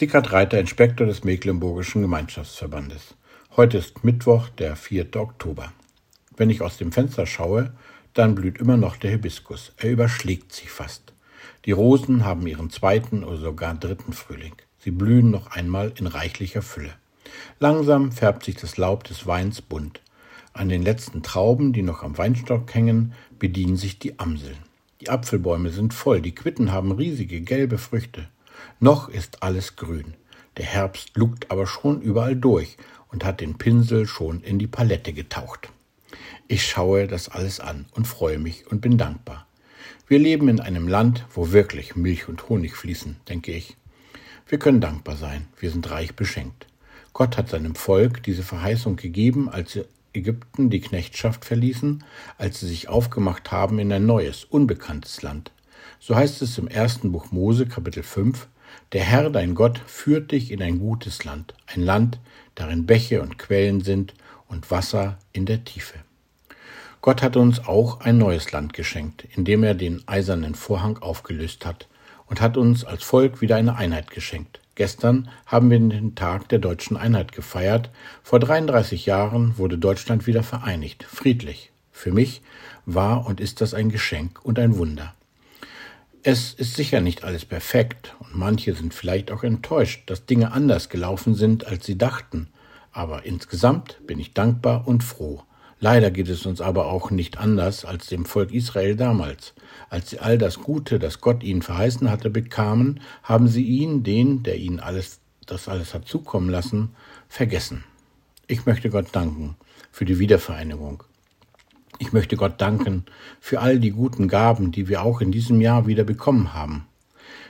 Sickert 0.00 0.32
Reiter, 0.32 0.58
Inspektor 0.58 1.06
des 1.06 1.24
Mecklenburgischen 1.24 2.00
Gemeinschaftsverbandes. 2.00 3.16
Heute 3.54 3.76
ist 3.76 4.02
Mittwoch, 4.02 4.48
der 4.48 4.74
4. 4.74 5.14
Oktober. 5.16 5.74
Wenn 6.38 6.48
ich 6.48 6.62
aus 6.62 6.78
dem 6.78 6.90
Fenster 6.90 7.26
schaue, 7.26 7.74
dann 8.14 8.34
blüht 8.34 8.56
immer 8.56 8.78
noch 8.78 8.96
der 8.96 9.10
Hibiskus. 9.10 9.74
Er 9.76 9.90
überschlägt 9.90 10.54
sich 10.54 10.70
fast. 10.70 11.12
Die 11.66 11.72
Rosen 11.72 12.24
haben 12.24 12.46
ihren 12.46 12.70
zweiten 12.70 13.24
oder 13.24 13.36
sogar 13.36 13.74
dritten 13.74 14.14
Frühling. 14.14 14.54
Sie 14.78 14.90
blühen 14.90 15.30
noch 15.30 15.48
einmal 15.48 15.92
in 15.98 16.06
reichlicher 16.06 16.62
Fülle. 16.62 16.94
Langsam 17.58 18.10
färbt 18.10 18.46
sich 18.46 18.54
das 18.54 18.78
Laub 18.78 19.04
des 19.04 19.26
Weins 19.26 19.60
bunt. 19.60 20.00
An 20.54 20.70
den 20.70 20.82
letzten 20.82 21.22
Trauben, 21.22 21.74
die 21.74 21.82
noch 21.82 22.02
am 22.02 22.16
Weinstock 22.16 22.72
hängen, 22.72 23.12
bedienen 23.38 23.76
sich 23.76 23.98
die 23.98 24.18
Amseln. 24.18 24.56
Die 25.02 25.10
Apfelbäume 25.10 25.68
sind 25.68 25.92
voll, 25.92 26.22
die 26.22 26.34
Quitten 26.34 26.72
haben 26.72 26.90
riesige 26.90 27.42
gelbe 27.42 27.76
Früchte. 27.76 28.28
Noch 28.78 29.08
ist 29.08 29.42
alles 29.42 29.76
grün. 29.76 30.14
Der 30.56 30.64
Herbst 30.64 31.16
lugt 31.16 31.50
aber 31.50 31.66
schon 31.66 32.00
überall 32.00 32.36
durch 32.36 32.76
und 33.08 33.24
hat 33.24 33.40
den 33.40 33.58
Pinsel 33.58 34.06
schon 34.06 34.42
in 34.42 34.58
die 34.58 34.66
Palette 34.66 35.12
getaucht. 35.12 35.70
Ich 36.48 36.66
schaue 36.66 37.06
das 37.06 37.28
alles 37.28 37.60
an 37.60 37.86
und 37.92 38.06
freue 38.06 38.38
mich 38.38 38.66
und 38.66 38.80
bin 38.80 38.98
dankbar. 38.98 39.46
Wir 40.08 40.18
leben 40.18 40.48
in 40.48 40.60
einem 40.60 40.88
Land, 40.88 41.24
wo 41.32 41.52
wirklich 41.52 41.94
Milch 41.94 42.28
und 42.28 42.48
Honig 42.48 42.74
fließen, 42.74 43.16
denke 43.28 43.52
ich. 43.52 43.76
Wir 44.48 44.58
können 44.58 44.80
dankbar 44.80 45.16
sein, 45.16 45.46
wir 45.58 45.70
sind 45.70 45.88
reich 45.90 46.16
beschenkt. 46.16 46.66
Gott 47.12 47.36
hat 47.36 47.48
seinem 47.48 47.76
Volk 47.76 48.22
diese 48.22 48.42
Verheißung 48.42 48.96
gegeben, 48.96 49.48
als 49.48 49.72
sie 49.72 49.84
Ägypten 50.12 50.70
die 50.70 50.80
Knechtschaft 50.80 51.44
verließen, 51.44 52.02
als 52.38 52.60
sie 52.60 52.66
sich 52.66 52.88
aufgemacht 52.88 53.52
haben 53.52 53.78
in 53.78 53.92
ein 53.92 54.06
neues, 54.06 54.44
unbekanntes 54.44 55.22
Land. 55.22 55.52
So 56.00 56.16
heißt 56.16 56.42
es 56.42 56.58
im 56.58 56.66
ersten 56.66 57.12
Buch 57.12 57.30
Mose, 57.30 57.66
Kapitel 57.66 58.02
5, 58.02 58.48
Der 58.92 59.02
Herr, 59.02 59.30
dein 59.30 59.54
Gott, 59.54 59.80
führt 59.86 60.32
dich 60.32 60.50
in 60.50 60.62
ein 60.62 60.78
gutes 60.78 61.24
Land, 61.24 61.54
ein 61.66 61.82
Land, 61.82 62.18
darin 62.54 62.86
Bäche 62.86 63.22
und 63.22 63.38
Quellen 63.38 63.80
sind 63.80 64.14
und 64.48 64.70
Wasser 64.70 65.18
in 65.32 65.46
der 65.46 65.64
Tiefe. 65.64 65.98
Gott 67.02 67.22
hat 67.22 67.36
uns 67.36 67.66
auch 67.66 68.00
ein 68.00 68.18
neues 68.18 68.52
Land 68.52 68.74
geschenkt, 68.74 69.26
indem 69.34 69.62
er 69.62 69.74
den 69.74 70.06
eisernen 70.06 70.54
Vorhang 70.54 70.98
aufgelöst 70.98 71.64
hat 71.64 71.88
und 72.26 72.40
hat 72.40 72.56
uns 72.56 72.84
als 72.84 73.02
Volk 73.02 73.40
wieder 73.40 73.56
eine 73.56 73.76
Einheit 73.76 74.10
geschenkt. 74.10 74.60
Gestern 74.74 75.28
haben 75.46 75.70
wir 75.70 75.78
den 75.78 76.14
Tag 76.14 76.48
der 76.48 76.58
deutschen 76.58 76.96
Einheit 76.96 77.32
gefeiert. 77.32 77.90
Vor 78.22 78.38
33 78.38 79.06
Jahren 79.06 79.58
wurde 79.58 79.78
Deutschland 79.78 80.26
wieder 80.26 80.42
vereinigt, 80.42 81.04
friedlich. 81.04 81.70
Für 81.90 82.12
mich 82.12 82.42
war 82.86 83.26
und 83.26 83.40
ist 83.40 83.60
das 83.60 83.74
ein 83.74 83.90
Geschenk 83.90 84.44
und 84.44 84.58
ein 84.58 84.76
Wunder. 84.76 85.14
Es 86.22 86.52
ist 86.52 86.74
sicher 86.74 87.00
nicht 87.00 87.24
alles 87.24 87.46
perfekt 87.46 88.14
und 88.18 88.36
manche 88.36 88.74
sind 88.74 88.92
vielleicht 88.92 89.30
auch 89.30 89.42
enttäuscht, 89.42 90.02
dass 90.10 90.26
Dinge 90.26 90.52
anders 90.52 90.90
gelaufen 90.90 91.34
sind, 91.34 91.66
als 91.66 91.86
sie 91.86 91.96
dachten. 91.96 92.48
Aber 92.92 93.24
insgesamt 93.24 94.06
bin 94.06 94.18
ich 94.18 94.34
dankbar 94.34 94.86
und 94.86 95.02
froh. 95.02 95.42
Leider 95.78 96.10
geht 96.10 96.28
es 96.28 96.44
uns 96.44 96.60
aber 96.60 96.92
auch 96.92 97.10
nicht 97.10 97.38
anders 97.38 97.86
als 97.86 98.08
dem 98.08 98.26
Volk 98.26 98.52
Israel 98.52 98.96
damals. 98.96 99.54
Als 99.88 100.10
sie 100.10 100.18
all 100.18 100.36
das 100.36 100.58
Gute, 100.58 100.98
das 100.98 101.22
Gott 101.22 101.42
ihnen 101.42 101.62
verheißen 101.62 102.10
hatte, 102.10 102.28
bekamen, 102.28 103.00
haben 103.22 103.48
sie 103.48 103.64
ihn, 103.64 104.02
den, 104.02 104.42
der 104.42 104.58
ihnen 104.58 104.78
alles, 104.78 105.20
das 105.46 105.68
alles 105.68 105.94
hat 105.94 106.06
zukommen 106.06 106.50
lassen, 106.50 106.90
vergessen. 107.30 107.84
Ich 108.46 108.66
möchte 108.66 108.90
Gott 108.90 109.06
danken 109.12 109.56
für 109.90 110.04
die 110.04 110.18
Wiedervereinigung. 110.18 111.02
Ich 112.02 112.14
möchte 112.14 112.38
Gott 112.38 112.62
danken 112.62 113.04
für 113.40 113.60
all 113.60 113.78
die 113.78 113.90
guten 113.90 114.26
Gaben, 114.26 114.72
die 114.72 114.88
wir 114.88 115.02
auch 115.02 115.20
in 115.20 115.30
diesem 115.30 115.60
Jahr 115.60 115.86
wieder 115.86 116.02
bekommen 116.02 116.54
haben. 116.54 116.86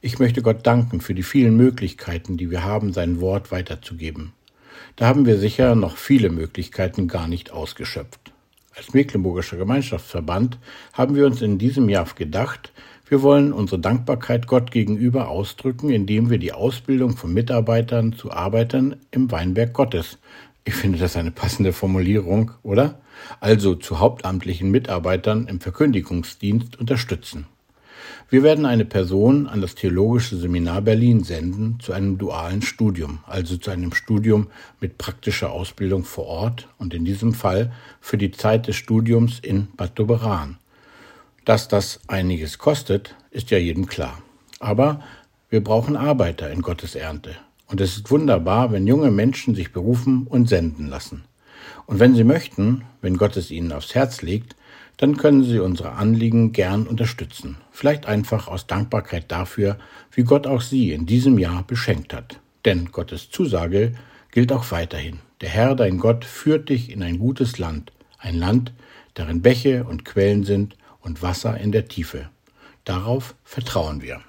Ich 0.00 0.18
möchte 0.18 0.42
Gott 0.42 0.66
danken 0.66 1.00
für 1.00 1.14
die 1.14 1.22
vielen 1.22 1.56
Möglichkeiten, 1.56 2.36
die 2.36 2.50
wir 2.50 2.64
haben, 2.64 2.92
sein 2.92 3.20
Wort 3.20 3.52
weiterzugeben. 3.52 4.32
Da 4.96 5.06
haben 5.06 5.26
wir 5.26 5.38
sicher 5.38 5.76
noch 5.76 5.96
viele 5.96 6.28
Möglichkeiten 6.28 7.06
gar 7.06 7.28
nicht 7.28 7.52
ausgeschöpft. 7.52 8.32
Als 8.76 8.92
Mecklenburgischer 8.92 9.56
Gemeinschaftsverband 9.56 10.58
haben 10.92 11.14
wir 11.14 11.24
uns 11.24 11.40
in 11.40 11.58
diesem 11.58 11.88
Jahr 11.88 12.08
gedacht, 12.12 12.72
wir 13.08 13.22
wollen 13.22 13.52
unsere 13.52 13.80
Dankbarkeit 13.80 14.48
Gott 14.48 14.72
gegenüber 14.72 15.28
ausdrücken, 15.28 15.90
indem 15.90 16.30
wir 16.30 16.38
die 16.38 16.52
Ausbildung 16.52 17.16
von 17.16 17.32
Mitarbeitern 17.32 18.12
zu 18.14 18.32
Arbeitern 18.32 18.96
im 19.12 19.30
Weinberg 19.30 19.72
Gottes 19.72 20.18
ich 20.64 20.74
finde 20.74 20.98
das 20.98 21.16
eine 21.16 21.30
passende 21.30 21.72
Formulierung, 21.72 22.52
oder? 22.62 23.00
Also 23.40 23.74
zu 23.74 23.98
hauptamtlichen 23.98 24.70
Mitarbeitern 24.70 25.46
im 25.48 25.60
Verkündigungsdienst 25.60 26.78
unterstützen. 26.78 27.46
Wir 28.30 28.42
werden 28.42 28.64
eine 28.64 28.84
Person 28.84 29.46
an 29.46 29.60
das 29.60 29.74
Theologische 29.74 30.36
Seminar 30.36 30.80
Berlin 30.80 31.22
senden 31.22 31.78
zu 31.80 31.92
einem 31.92 32.16
dualen 32.16 32.62
Studium, 32.62 33.18
also 33.26 33.56
zu 33.58 33.70
einem 33.70 33.92
Studium 33.92 34.46
mit 34.80 34.96
praktischer 34.96 35.52
Ausbildung 35.52 36.04
vor 36.04 36.26
Ort 36.26 36.68
und 36.78 36.94
in 36.94 37.04
diesem 37.04 37.34
Fall 37.34 37.72
für 38.00 38.16
die 38.16 38.30
Zeit 38.30 38.68
des 38.68 38.76
Studiums 38.76 39.38
in 39.40 39.68
Bad 39.76 39.98
Doberan. 39.98 40.56
Dass 41.44 41.68
das 41.68 42.00
einiges 42.06 42.58
kostet, 42.58 43.16
ist 43.30 43.50
ja 43.50 43.58
jedem 43.58 43.86
klar. 43.86 44.22
Aber 44.60 45.02
wir 45.50 45.62
brauchen 45.62 45.96
Arbeiter 45.96 46.50
in 46.50 46.62
Gottes 46.62 46.94
Ernte. 46.94 47.36
Und 47.72 47.80
es 47.80 47.96
ist 47.96 48.10
wunderbar, 48.10 48.70
wenn 48.70 48.86
junge 48.86 49.10
Menschen 49.10 49.54
sich 49.54 49.72
berufen 49.72 50.26
und 50.26 50.46
senden 50.46 50.88
lassen. 50.88 51.24
Und 51.86 52.00
wenn 52.00 52.14
sie 52.14 52.22
möchten, 52.22 52.84
wenn 53.00 53.16
Gott 53.16 53.34
es 53.38 53.50
ihnen 53.50 53.72
aufs 53.72 53.94
Herz 53.94 54.20
legt, 54.20 54.56
dann 54.98 55.16
können 55.16 55.42
sie 55.42 55.58
unsere 55.58 55.92
Anliegen 55.92 56.52
gern 56.52 56.86
unterstützen. 56.86 57.56
Vielleicht 57.70 58.04
einfach 58.04 58.46
aus 58.46 58.66
Dankbarkeit 58.66 59.32
dafür, 59.32 59.78
wie 60.10 60.22
Gott 60.22 60.46
auch 60.46 60.60
sie 60.60 60.92
in 60.92 61.06
diesem 61.06 61.38
Jahr 61.38 61.62
beschenkt 61.66 62.12
hat. 62.12 62.40
Denn 62.66 62.92
Gottes 62.92 63.30
Zusage 63.30 63.94
gilt 64.32 64.52
auch 64.52 64.70
weiterhin. 64.70 65.20
Der 65.40 65.48
Herr, 65.48 65.74
dein 65.74 65.96
Gott, 65.96 66.26
führt 66.26 66.68
dich 66.68 66.90
in 66.90 67.02
ein 67.02 67.18
gutes 67.18 67.58
Land, 67.58 67.90
ein 68.18 68.34
Land, 68.34 68.74
darin 69.14 69.40
Bäche 69.40 69.84
und 69.84 70.04
Quellen 70.04 70.44
sind 70.44 70.76
und 71.00 71.22
Wasser 71.22 71.56
in 71.56 71.72
der 71.72 71.88
Tiefe. 71.88 72.28
Darauf 72.84 73.34
vertrauen 73.44 74.02
wir. 74.02 74.20